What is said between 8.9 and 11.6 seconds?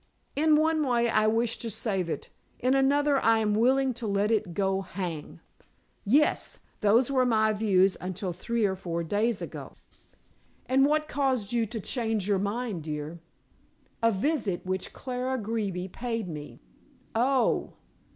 days ago." "And what caused